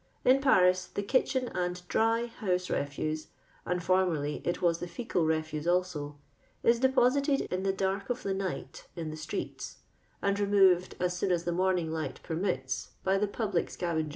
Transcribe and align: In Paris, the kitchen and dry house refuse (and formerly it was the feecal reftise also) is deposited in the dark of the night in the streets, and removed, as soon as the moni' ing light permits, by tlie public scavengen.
In 0.25 0.41
Paris, 0.41 0.87
the 0.87 1.03
kitchen 1.03 1.47
and 1.49 1.87
dry 1.87 2.25
house 2.25 2.71
refuse 2.71 3.27
(and 3.67 3.83
formerly 3.83 4.41
it 4.43 4.59
was 4.59 4.79
the 4.79 4.87
feecal 4.87 5.23
reftise 5.25 5.71
also) 5.71 6.17
is 6.63 6.79
deposited 6.79 7.41
in 7.53 7.61
the 7.61 7.71
dark 7.71 8.09
of 8.09 8.23
the 8.23 8.33
night 8.33 8.87
in 8.95 9.11
the 9.11 9.15
streets, 9.15 9.77
and 10.19 10.39
removed, 10.39 10.95
as 10.99 11.15
soon 11.15 11.31
as 11.31 11.43
the 11.43 11.51
moni' 11.51 11.81
ing 11.83 11.91
light 11.91 12.19
permits, 12.23 12.93
by 13.03 13.19
tlie 13.19 13.31
public 13.31 13.67
scavengen. 13.69 14.09